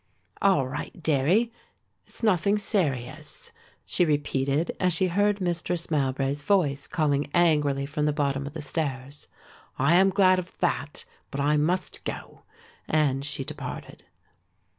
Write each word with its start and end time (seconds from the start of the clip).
"All 0.41 0.67
right, 0.67 1.03
dearie, 1.03 1.51
it's 2.07 2.23
nothing 2.23 2.57
serious?" 2.57 3.51
she 3.85 4.03
repeated 4.03 4.75
as 4.79 4.93
she 4.93 5.09
heard 5.09 5.39
Mistress 5.39 5.91
Mowbray's 5.91 6.41
voice 6.41 6.87
calling 6.87 7.29
angrily 7.35 7.85
from 7.85 8.05
the 8.07 8.11
bottom 8.11 8.47
of 8.47 8.53
the 8.53 8.63
stairs. 8.63 9.27
"I 9.77 9.93
am 9.97 10.09
glad 10.09 10.39
of 10.39 10.57
that, 10.57 11.05
but 11.29 11.39
I 11.39 11.55
must 11.55 12.03
go," 12.03 12.41
and 12.87 13.23
she 13.23 13.43
departed. 13.43 14.03